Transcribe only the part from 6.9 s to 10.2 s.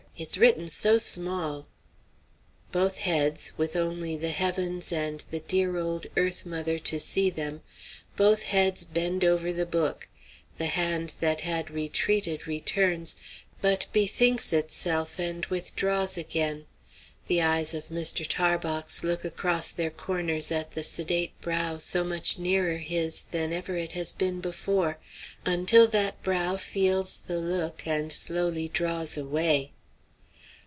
see them, both heads bend over the book;